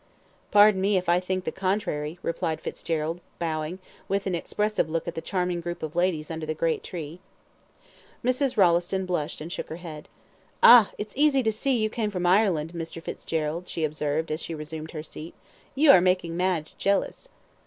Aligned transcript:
"Pardon 0.49 0.81
me 0.81 0.97
if 0.97 1.07
I 1.07 1.19
think 1.19 1.43
the 1.43 1.51
contrary," 1.51 2.17
replied 2.23 2.59
Fitzgerald, 2.59 3.19
bowing, 3.37 3.77
with 4.07 4.25
an 4.25 4.33
expressive 4.33 4.89
look 4.89 5.07
at 5.07 5.13
the 5.13 5.21
charming 5.21 5.61
group 5.61 5.83
of 5.83 5.95
ladies 5.95 6.31
under 6.31 6.47
the 6.47 6.55
great 6.55 6.81
tree. 6.81 7.19
Mrs. 8.25 8.57
Rolleston 8.57 9.05
blushed 9.05 9.41
and 9.41 9.51
shook 9.51 9.69
her 9.69 9.75
head. 9.75 10.07
"Ah! 10.63 10.89
it's 10.97 11.15
easy 11.15 11.43
seen 11.51 11.79
you 11.79 11.87
come 11.91 12.09
from 12.09 12.25
Ireland, 12.25 12.73
Mr. 12.73 12.99
Fitzgerald," 12.99 13.67
she 13.67 13.83
observed, 13.83 14.31
as 14.31 14.41
she 14.41 14.55
resumed 14.55 14.89
her 14.89 15.03
seat. 15.03 15.35
"You 15.75 15.91
are 15.91 16.01
making 16.01 16.35
Madge 16.35 16.73
jealous." 16.79 17.29